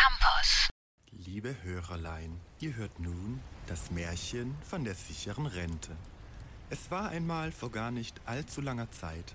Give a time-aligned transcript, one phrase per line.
[0.00, 0.70] Campus.
[1.10, 5.94] Liebe Hörerlein, ihr hört nun das Märchen von der sicheren Rente.
[6.70, 9.34] Es war einmal vor gar nicht allzu langer Zeit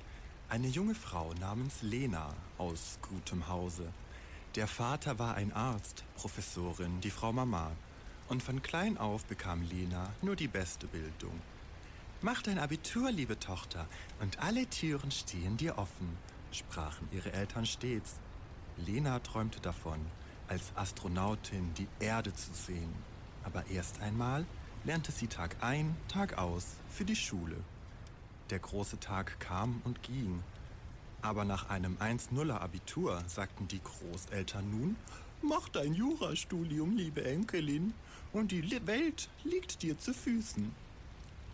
[0.49, 3.93] eine junge Frau namens Lena aus gutem Hause.
[4.55, 7.71] Der Vater war ein Arzt, Professorin, die Frau Mama.
[8.27, 11.39] Und von klein auf bekam Lena nur die beste Bildung.
[12.21, 13.87] Mach dein Abitur, liebe Tochter,
[14.19, 16.17] und alle Türen stehen dir offen,
[16.51, 18.15] sprachen ihre Eltern stets.
[18.77, 19.99] Lena träumte davon,
[20.47, 22.93] als Astronautin die Erde zu sehen.
[23.43, 24.45] Aber erst einmal
[24.83, 27.57] lernte sie Tag ein, Tag aus für die Schule.
[28.49, 30.43] Der große Tag kam und ging.
[31.21, 34.95] Aber nach einem 1-0er Abitur sagten die Großeltern nun,
[35.41, 37.93] mach dein Jurastudium, liebe Enkelin,
[38.31, 40.71] und die Welt liegt dir zu Füßen.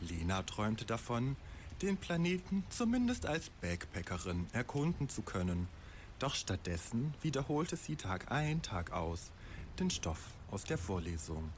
[0.02, 1.38] Lena träumte davon,
[1.81, 5.67] den Planeten zumindest als Backpackerin erkunden zu können.
[6.21, 9.31] Doch stattdessen wiederholte sie Tag ein, Tag aus
[9.80, 10.20] den Stoff
[10.52, 11.49] aus der Vorlesung.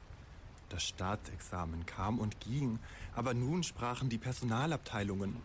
[0.69, 2.79] Das Staatsexamen kam und ging,
[3.13, 5.35] aber nun sprachen die Personalabteilungen.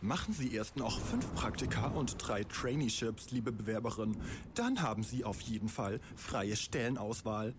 [0.00, 4.16] Machen Sie erst noch fünf Praktika und drei Traineeships, liebe Bewerberin.
[4.54, 7.54] Dann haben Sie auf jeden Fall freie Stellenauswahl.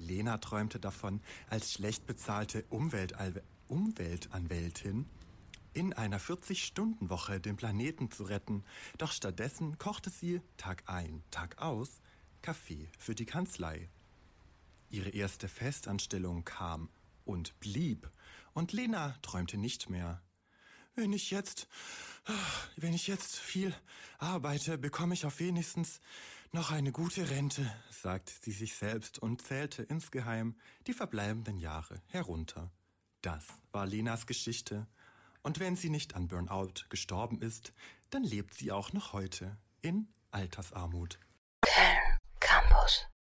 [0.00, 5.06] Lena träumte davon, als schlecht bezahlte Umweltal Umweltanwältin
[5.72, 8.64] in einer 40-Stunden-Woche den Planeten zu retten.
[8.98, 12.00] Doch stattdessen kochte sie Tag ein, Tag aus
[12.42, 13.88] Kaffee für die Kanzlei.
[14.88, 16.88] Ihre erste Festanstellung kam
[17.24, 18.10] und blieb,
[18.52, 20.20] und Lena träumte nicht mehr.
[20.96, 21.68] Wenn ich jetzt,
[22.76, 23.74] wenn ich jetzt viel
[24.18, 26.00] arbeite, bekomme ich auf wenigstens
[26.52, 30.56] noch eine gute Rente, sagte sie sich selbst und zählte insgeheim
[30.88, 32.72] die verbleibenden Jahre herunter.
[33.22, 34.88] Das war Lenas Geschichte.
[35.42, 37.72] Und wenn sie nicht an Burnout gestorben ist,
[38.10, 41.18] dann lebt sie auch noch heute in Altersarmut.